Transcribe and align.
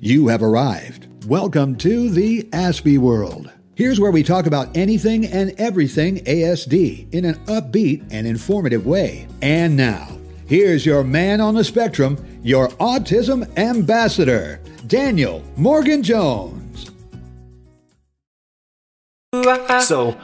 You 0.00 0.28
have 0.28 0.42
arrived. 0.42 1.08
Welcome 1.26 1.76
to 1.76 2.08
the 2.08 2.44
Aspie 2.52 2.98
World. 2.98 3.52
Here's 3.74 4.00
where 4.00 4.10
we 4.10 4.22
talk 4.22 4.46
about 4.46 4.76
anything 4.76 5.26
and 5.26 5.52
everything 5.58 6.18
ASD 6.24 7.12
in 7.14 7.24
an 7.24 7.34
upbeat 7.46 8.06
and 8.10 8.26
informative 8.26 8.86
way. 8.86 9.28
And 9.42 9.76
now, 9.76 10.18
here's 10.46 10.84
your 10.84 11.04
man 11.04 11.40
on 11.40 11.54
the 11.54 11.64
spectrum, 11.64 12.18
your 12.42 12.68
autism 12.80 13.46
ambassador, 13.58 14.60
Daniel 14.86 15.42
Morgan 15.56 16.02
Jones. 16.02 16.90
So, 19.32 20.18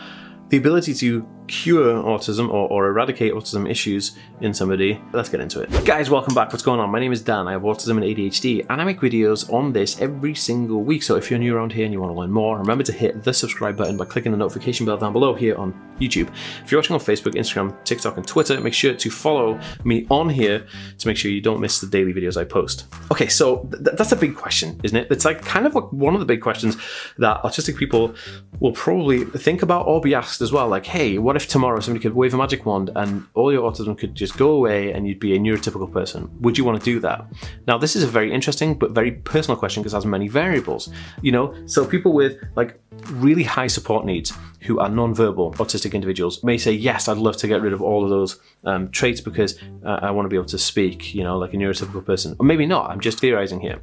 the 0.48 0.56
ability 0.56 0.94
to 0.94 1.26
cure 1.48 1.94
autism 2.02 2.48
or, 2.48 2.68
or 2.68 2.86
eradicate 2.88 3.32
autism 3.32 3.68
issues 3.70 4.16
in 4.40 4.52
somebody. 4.52 5.00
Let's 5.12 5.28
get 5.28 5.40
into 5.40 5.60
it. 5.60 5.84
Guys, 5.84 6.10
welcome 6.10 6.34
back. 6.34 6.52
What's 6.52 6.62
going 6.62 6.80
on? 6.80 6.90
My 6.90 7.00
name 7.00 7.12
is 7.12 7.22
Dan. 7.22 7.48
I 7.48 7.52
have 7.52 7.62
autism 7.62 8.02
and 8.02 8.02
ADHD, 8.02 8.66
and 8.68 8.80
I 8.80 8.84
make 8.84 9.00
videos 9.00 9.52
on 9.52 9.72
this 9.72 10.00
every 10.00 10.34
single 10.34 10.82
week. 10.82 11.02
So 11.02 11.16
if 11.16 11.30
you're 11.30 11.38
new 11.38 11.56
around 11.56 11.72
here 11.72 11.84
and 11.84 11.92
you 11.92 12.00
want 12.00 12.12
to 12.12 12.18
learn 12.18 12.30
more, 12.30 12.58
remember 12.58 12.84
to 12.84 12.92
hit 12.92 13.22
the 13.22 13.32
subscribe 13.32 13.76
button 13.76 13.96
by 13.96 14.04
clicking 14.04 14.32
the 14.32 14.38
notification 14.38 14.86
bell 14.86 14.96
down 14.96 15.12
below 15.12 15.34
here 15.34 15.56
on 15.56 15.74
YouTube. 16.00 16.28
If 16.64 16.70
you're 16.70 16.80
watching 16.80 16.94
on 16.94 17.00
Facebook, 17.00 17.34
Instagram, 17.34 17.74
TikTok, 17.84 18.16
and 18.16 18.26
Twitter, 18.26 18.60
make 18.60 18.74
sure 18.74 18.94
to 18.94 19.10
follow 19.10 19.58
me 19.84 20.06
on 20.10 20.28
here 20.28 20.66
to 20.98 21.06
make 21.06 21.16
sure 21.16 21.30
you 21.30 21.40
don't 21.40 21.60
miss 21.60 21.80
the 21.80 21.86
daily 21.86 22.12
videos 22.12 22.36
I 22.36 22.44
post. 22.44 22.86
Okay, 23.10 23.28
so 23.28 23.68
th- 23.72 23.96
that's 23.96 24.12
a 24.12 24.16
big 24.16 24.36
question, 24.36 24.80
isn't 24.82 24.96
it? 24.96 25.08
It's 25.10 25.24
like 25.24 25.42
kind 25.42 25.66
of 25.66 25.74
like 25.74 25.90
one 25.92 26.14
of 26.14 26.20
the 26.20 26.26
big 26.26 26.42
questions 26.42 26.76
that 27.18 27.42
autistic 27.42 27.76
people 27.76 28.14
will 28.60 28.72
probably 28.72 29.24
think 29.24 29.62
about 29.62 29.86
or 29.86 30.00
be 30.00 30.14
asked 30.14 30.40
as 30.40 30.52
well. 30.52 30.68
Like, 30.68 30.86
hey, 30.86 31.18
what 31.18 31.35
if 31.36 31.48
tomorrow 31.48 31.80
somebody 31.80 32.02
could 32.02 32.14
wave 32.14 32.34
a 32.34 32.36
magic 32.36 32.66
wand 32.66 32.90
and 32.96 33.24
all 33.34 33.52
your 33.52 33.70
autism 33.70 33.96
could 33.96 34.14
just 34.14 34.36
go 34.36 34.50
away 34.50 34.92
and 34.92 35.06
you'd 35.06 35.20
be 35.20 35.36
a 35.36 35.38
neurotypical 35.38 35.92
person? 35.92 36.30
Would 36.40 36.58
you 36.58 36.64
want 36.64 36.78
to 36.78 36.84
do 36.84 36.98
that? 37.00 37.24
Now, 37.66 37.78
this 37.78 37.94
is 37.94 38.02
a 38.02 38.06
very 38.06 38.32
interesting 38.32 38.74
but 38.74 38.90
very 38.92 39.12
personal 39.12 39.56
question 39.56 39.82
because 39.82 39.92
it 39.92 39.96
has 39.96 40.06
many 40.06 40.28
variables. 40.28 40.90
You 41.22 41.32
know, 41.32 41.54
so 41.66 41.86
people 41.86 42.12
with 42.12 42.42
like 42.56 42.80
really 43.10 43.42
high 43.42 43.66
support 43.66 44.04
needs 44.04 44.32
who 44.62 44.80
are 44.80 44.88
non-verbal 44.88 45.52
autistic 45.54 45.92
individuals 45.92 46.42
may 46.42 46.58
say, 46.58 46.72
yes, 46.72 47.08
I'd 47.08 47.18
love 47.18 47.36
to 47.38 47.46
get 47.46 47.62
rid 47.62 47.72
of 47.72 47.80
all 47.80 48.04
of 48.04 48.10
those 48.10 48.40
um, 48.64 48.90
traits 48.90 49.20
because 49.20 49.58
uh, 49.84 50.00
I 50.02 50.10
want 50.10 50.26
to 50.26 50.28
be 50.28 50.36
able 50.36 50.46
to 50.46 50.58
speak, 50.58 51.14
you 51.14 51.22
know, 51.22 51.38
like 51.38 51.54
a 51.54 51.56
neurotypical 51.56 52.04
person. 52.04 52.34
Or 52.40 52.46
maybe 52.46 52.66
not, 52.66 52.90
I'm 52.90 53.00
just 53.00 53.20
theorizing 53.20 53.60
here. 53.60 53.80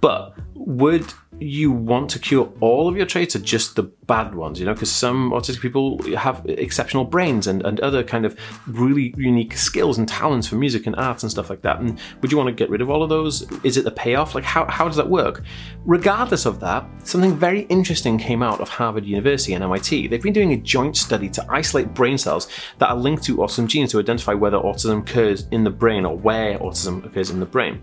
But 0.00 0.36
would 0.54 1.12
you 1.38 1.72
want 1.72 2.10
to 2.10 2.18
cure 2.18 2.52
all 2.60 2.88
of 2.88 2.96
your 2.96 3.06
traits 3.06 3.34
or 3.34 3.38
just 3.38 3.76
the 3.76 3.82
bad 3.82 4.34
ones? 4.34 4.60
You 4.60 4.66
know, 4.66 4.74
because 4.74 4.90
some 4.90 5.30
autistic 5.30 5.60
people 5.60 6.02
have 6.16 6.44
exceptional 6.46 7.04
brains 7.04 7.46
and, 7.46 7.64
and 7.64 7.80
other 7.80 8.02
kind 8.02 8.24
of 8.24 8.38
really 8.66 9.14
unique 9.16 9.56
skills 9.56 9.98
and 9.98 10.08
talents 10.08 10.46
for 10.46 10.56
music 10.56 10.86
and 10.86 10.96
arts 10.96 11.22
and 11.22 11.30
stuff 11.30 11.50
like 11.50 11.62
that. 11.62 11.80
And 11.80 11.98
would 12.20 12.30
you 12.30 12.38
want 12.38 12.48
to 12.48 12.52
get 12.52 12.70
rid 12.70 12.80
of 12.80 12.90
all 12.90 13.02
of 13.02 13.08
those? 13.08 13.42
Is 13.64 13.76
it 13.76 13.84
the 13.84 13.90
payoff? 13.90 14.34
Like, 14.34 14.44
how, 14.44 14.66
how 14.66 14.86
does 14.86 14.96
that 14.96 15.08
work? 15.08 15.42
Regardless 15.84 16.46
of 16.46 16.60
that, 16.60 16.84
something 17.04 17.36
very 17.36 17.62
interesting 17.62 18.18
came 18.18 18.42
out 18.42 18.60
of 18.60 18.68
Harvard 18.68 19.04
University 19.04 19.54
and 19.54 19.64
MIT. 19.64 20.08
They've 20.08 20.22
been 20.22 20.32
doing 20.32 20.52
a 20.52 20.56
joint 20.56 20.96
study 20.96 21.28
to 21.30 21.46
isolate 21.48 21.94
brain 21.94 22.18
cells 22.18 22.48
that 22.78 22.88
are 22.88 22.96
linked 22.96 23.24
to 23.24 23.38
autism 23.38 23.66
genes 23.66 23.92
to 23.92 23.98
identify 23.98 24.34
whether 24.34 24.58
autism 24.58 25.00
occurs 25.00 25.46
in 25.50 25.64
the 25.64 25.70
brain 25.70 26.04
or 26.04 26.16
where 26.16 26.58
autism 26.58 27.04
occurs 27.04 27.30
in 27.30 27.40
the 27.40 27.46
brain. 27.46 27.82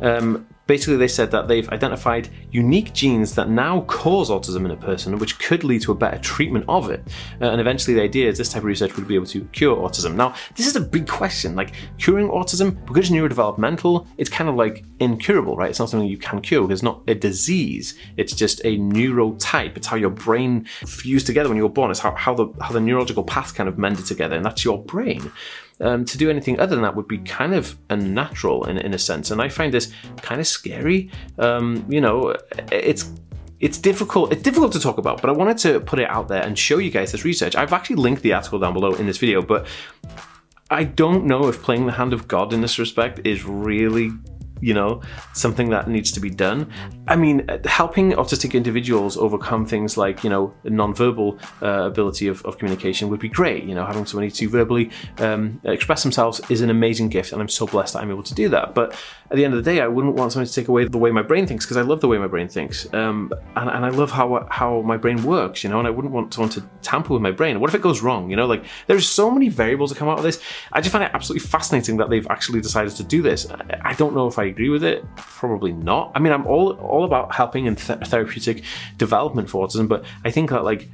Um, 0.00 0.46
basically 0.70 0.96
they 0.96 1.08
said 1.08 1.32
that 1.32 1.48
they've 1.48 1.68
identified 1.70 2.28
unique 2.52 2.92
genes 2.92 3.34
that 3.34 3.48
now 3.48 3.80
cause 3.88 4.30
autism 4.30 4.64
in 4.64 4.70
a 4.70 4.76
person 4.76 5.18
which 5.18 5.36
could 5.40 5.64
lead 5.64 5.82
to 5.82 5.90
a 5.90 5.94
better 5.96 6.18
treatment 6.18 6.64
of 6.68 6.90
it. 6.90 7.02
Uh, 7.40 7.46
and 7.46 7.60
eventually 7.60 7.92
the 7.92 8.00
idea 8.00 8.28
is 8.28 8.38
this 8.38 8.50
type 8.50 8.58
of 8.58 8.66
research 8.66 8.94
would 8.94 9.08
be 9.08 9.16
able 9.16 9.26
to 9.26 9.42
cure 9.46 9.76
autism. 9.76 10.14
Now 10.14 10.32
this 10.54 10.68
is 10.68 10.76
a 10.76 10.80
big 10.80 11.08
question. 11.08 11.56
Like 11.56 11.72
curing 11.98 12.28
autism 12.28 12.86
because 12.86 13.10
it's 13.10 13.16
neurodevelopmental 13.16 14.06
it's 14.16 14.30
kind 14.30 14.48
of 14.48 14.54
like 14.54 14.84
incurable 15.00 15.56
right? 15.56 15.70
It's 15.70 15.80
not 15.80 15.90
something 15.90 16.08
you 16.08 16.18
can 16.18 16.40
cure. 16.40 16.70
It's 16.70 16.84
not 16.84 17.02
a 17.08 17.16
disease. 17.16 17.98
It's 18.16 18.32
just 18.32 18.60
a 18.60 18.78
neurotype. 18.78 19.76
It's 19.76 19.88
how 19.88 19.96
your 19.96 20.10
brain 20.10 20.66
fused 20.86 21.26
together 21.26 21.48
when 21.48 21.56
you 21.56 21.64
were 21.64 21.76
born. 21.80 21.90
It's 21.90 21.98
how, 21.98 22.14
how 22.14 22.34
the 22.34 22.46
how 22.60 22.70
the 22.70 22.80
neurological 22.80 23.24
path 23.24 23.56
kind 23.56 23.68
of 23.68 23.76
mended 23.76 24.06
together 24.06 24.36
and 24.36 24.44
that's 24.44 24.64
your 24.64 24.78
brain 24.84 25.32
um, 25.80 26.04
to 26.04 26.18
do 26.18 26.30
anything 26.30 26.58
other 26.60 26.74
than 26.74 26.82
that 26.82 26.94
would 26.94 27.08
be 27.08 27.18
kind 27.18 27.54
of 27.54 27.76
unnatural 27.88 28.64
in, 28.64 28.78
in 28.78 28.94
a 28.94 28.98
sense. 28.98 29.30
And 29.30 29.40
I 29.40 29.48
find 29.48 29.72
this 29.72 29.92
kind 30.18 30.40
of 30.40 30.46
scary. 30.46 31.10
Um, 31.38 31.84
you 31.88 32.00
know, 32.00 32.36
it's 32.70 33.10
it's 33.60 33.76
difficult 33.76 34.32
it's 34.32 34.42
difficult 34.42 34.72
to 34.72 34.80
talk 34.80 34.96
about 34.96 35.20
but 35.20 35.28
i 35.28 35.32
wanted 35.34 35.58
to 35.58 35.80
put 35.80 35.98
it 35.98 36.08
out 36.08 36.28
there 36.28 36.42
and 36.42 36.58
show 36.58 36.78
you 36.78 36.90
guys 36.90 37.12
this 37.12 37.26
research 37.26 37.54
i've 37.54 37.74
actually 37.74 37.96
linked 37.96 38.22
the 38.22 38.32
article 38.32 38.58
down 38.58 38.72
below 38.72 38.94
in 38.94 39.06
this 39.06 39.18
video 39.18 39.42
but 39.42 39.66
i 40.70 40.82
don't 40.82 41.26
know 41.26 41.46
if 41.46 41.62
playing 41.62 41.84
the 41.84 41.92
hand 41.92 42.14
of 42.14 42.26
god 42.26 42.54
in 42.54 42.62
this 42.62 42.78
respect 42.78 43.20
is 43.22 43.44
really 43.44 44.10
you 44.60 44.74
know, 44.74 45.02
something 45.34 45.70
that 45.70 45.88
needs 45.88 46.12
to 46.12 46.20
be 46.20 46.30
done. 46.30 46.70
I 47.08 47.16
mean, 47.16 47.48
helping 47.64 48.12
autistic 48.12 48.54
individuals 48.54 49.16
overcome 49.16 49.66
things 49.66 49.96
like, 49.96 50.22
you 50.22 50.30
know, 50.30 50.54
non-verbal 50.64 51.38
uh, 51.62 51.66
ability 51.86 52.28
of, 52.28 52.44
of, 52.44 52.58
communication 52.58 53.08
would 53.08 53.20
be 53.20 53.28
great. 53.28 53.64
You 53.64 53.74
know, 53.74 53.86
having 53.86 54.04
somebody 54.06 54.30
to 54.30 54.48
verbally 54.48 54.90
um, 55.18 55.60
express 55.64 56.02
themselves 56.02 56.40
is 56.50 56.60
an 56.60 56.70
amazing 56.70 57.08
gift, 57.08 57.32
and 57.32 57.40
I'm 57.40 57.48
so 57.48 57.66
blessed 57.66 57.94
that 57.94 58.02
I'm 58.02 58.10
able 58.10 58.22
to 58.22 58.34
do 58.34 58.48
that. 58.50 58.74
But 58.74 58.92
at 59.30 59.36
the 59.36 59.44
end 59.44 59.54
of 59.54 59.64
the 59.64 59.70
day, 59.70 59.80
I 59.80 59.86
wouldn't 59.86 60.14
want 60.14 60.32
somebody 60.32 60.48
to 60.48 60.54
take 60.54 60.68
away 60.68 60.84
the 60.84 60.98
way 60.98 61.10
my 61.10 61.22
brain 61.22 61.46
thinks 61.46 61.64
because 61.64 61.76
I 61.76 61.82
love 61.82 62.00
the 62.00 62.08
way 62.08 62.18
my 62.18 62.26
brain 62.26 62.48
thinks, 62.48 62.92
um, 62.92 63.32
and, 63.56 63.70
and 63.70 63.84
I 63.84 63.88
love 63.90 64.10
how 64.10 64.46
how 64.50 64.82
my 64.82 64.96
brain 64.96 65.22
works. 65.22 65.64
You 65.64 65.70
know, 65.70 65.78
and 65.78 65.86
I 65.86 65.90
wouldn't 65.90 66.12
want 66.12 66.34
someone 66.34 66.50
to 66.50 66.62
tamper 66.82 67.14
with 67.14 67.22
my 67.22 67.30
brain. 67.30 67.60
What 67.60 67.70
if 67.70 67.74
it 67.74 67.82
goes 67.82 68.02
wrong? 68.02 68.30
You 68.30 68.36
know, 68.36 68.46
like 68.46 68.64
there's 68.86 69.08
so 69.08 69.30
many 69.30 69.48
variables 69.48 69.90
that 69.90 69.98
come 69.98 70.08
out 70.08 70.18
of 70.18 70.24
this. 70.24 70.40
I 70.72 70.80
just 70.80 70.92
find 70.92 71.04
it 71.04 71.10
absolutely 71.14 71.46
fascinating 71.48 71.96
that 71.98 72.10
they've 72.10 72.26
actually 72.28 72.60
decided 72.60 72.94
to 72.96 73.04
do 73.04 73.22
this. 73.22 73.50
I, 73.50 73.80
I 73.86 73.94
don't 73.94 74.14
know 74.14 74.26
if 74.26 74.38
I 74.38 74.49
agree 74.50 74.68
with 74.68 74.84
it. 74.84 75.04
Probably 75.16 75.72
not. 75.72 76.12
I 76.14 76.18
mean, 76.18 76.32
I'm 76.32 76.46
all 76.46 76.72
all 76.72 77.04
about 77.04 77.34
helping 77.34 77.66
and 77.66 77.78
th- 77.78 78.00
therapeutic 78.00 78.62
development 78.98 79.48
for 79.48 79.66
autism, 79.66 79.88
but 79.88 80.04
I 80.24 80.30
think 80.30 80.50
that 80.50 80.64
like 80.64 80.88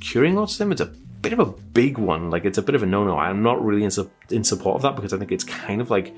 curing 0.00 0.34
autism 0.34 0.72
is 0.72 0.80
a 0.80 0.86
bit 1.22 1.32
of 1.32 1.40
a 1.40 1.46
big 1.46 1.98
one. 1.98 2.30
Like 2.30 2.44
it's 2.44 2.58
a 2.58 2.62
bit 2.62 2.74
of 2.74 2.82
a 2.82 2.86
no-no. 2.86 3.16
I'm 3.16 3.42
not 3.42 3.64
really 3.64 3.84
in, 3.84 3.90
su- 3.90 4.10
in 4.30 4.44
support 4.44 4.76
of 4.76 4.82
that 4.82 4.94
because 4.96 5.12
I 5.12 5.18
think 5.18 5.32
it's 5.32 5.44
kind 5.44 5.80
of 5.80 5.90
like 5.90 6.14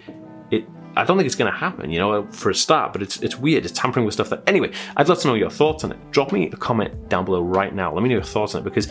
it. 0.50 0.64
I 0.96 1.04
don't 1.04 1.18
think 1.18 1.26
it's 1.26 1.36
going 1.36 1.52
to 1.52 1.58
happen, 1.58 1.90
you 1.90 1.98
know, 1.98 2.26
for 2.30 2.50
a 2.50 2.54
start. 2.54 2.92
But 2.92 3.02
it's 3.02 3.22
it's 3.22 3.36
weird. 3.36 3.64
It's 3.64 3.78
tampering 3.78 4.04
with 4.06 4.14
stuff 4.14 4.30
that. 4.30 4.42
Anyway, 4.46 4.72
I'd 4.96 5.08
love 5.08 5.20
to 5.20 5.28
know 5.28 5.34
your 5.34 5.50
thoughts 5.50 5.84
on 5.84 5.92
it. 5.92 6.10
Drop 6.10 6.32
me 6.32 6.48
a 6.48 6.56
comment 6.56 7.08
down 7.08 7.24
below 7.24 7.42
right 7.42 7.74
now. 7.74 7.92
Let 7.92 8.02
me 8.02 8.08
know 8.08 8.16
your 8.16 8.24
thoughts 8.24 8.54
on 8.54 8.62
it 8.62 8.64
because 8.64 8.88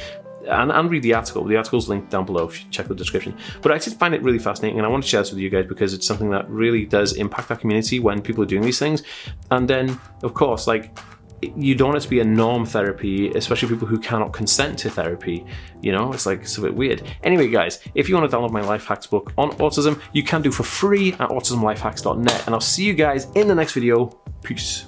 and, 0.47 0.71
and 0.71 0.89
read 0.89 1.03
the 1.03 1.13
article. 1.13 1.43
The 1.43 1.57
article's 1.57 1.89
linked 1.89 2.09
down 2.09 2.25
below 2.25 2.49
check 2.49 2.87
the 2.87 2.95
description. 2.95 3.37
But 3.61 3.71
I 3.71 3.77
just 3.77 3.99
find 3.99 4.13
it 4.13 4.21
really 4.21 4.39
fascinating 4.39 4.77
and 4.77 4.85
I 4.85 4.89
want 4.89 5.03
to 5.03 5.09
share 5.09 5.21
this 5.21 5.31
with 5.31 5.39
you 5.39 5.49
guys 5.49 5.65
because 5.67 5.93
it's 5.93 6.05
something 6.05 6.29
that 6.31 6.49
really 6.49 6.85
does 6.85 7.13
impact 7.13 7.51
our 7.51 7.57
community 7.57 7.99
when 7.99 8.21
people 8.21 8.43
are 8.43 8.47
doing 8.47 8.63
these 8.63 8.79
things. 8.79 9.03
And 9.51 9.67
then, 9.67 9.99
of 10.23 10.33
course, 10.33 10.67
like 10.67 10.97
you 11.41 11.75
don't 11.75 11.89
want 11.89 11.97
it 11.97 12.03
to 12.03 12.09
be 12.09 12.19
a 12.19 12.25
norm 12.25 12.65
therapy, 12.65 13.29
especially 13.31 13.69
people 13.69 13.87
who 13.87 13.99
cannot 13.99 14.33
consent 14.33 14.79
to 14.79 14.89
therapy. 14.89 15.45
You 15.81 15.91
know, 15.91 16.11
it's 16.13 16.25
like 16.25 16.41
it's 16.41 16.57
a 16.57 16.61
bit 16.61 16.75
weird. 16.75 17.03
Anyway, 17.23 17.47
guys, 17.49 17.79
if 17.93 18.09
you 18.09 18.15
want 18.15 18.29
to 18.29 18.35
download 18.35 18.51
my 18.51 18.61
life 18.61 18.85
hacks 18.85 19.07
book 19.07 19.33
on 19.37 19.51
autism, 19.53 19.99
you 20.13 20.23
can 20.23 20.41
do 20.41 20.51
for 20.51 20.63
free 20.63 21.13
at 21.13 21.29
autismlifehacks.net. 21.29 22.45
And 22.45 22.55
I'll 22.55 22.61
see 22.61 22.85
you 22.85 22.93
guys 22.93 23.27
in 23.35 23.47
the 23.47 23.55
next 23.55 23.73
video. 23.73 24.07
Peace. 24.41 24.85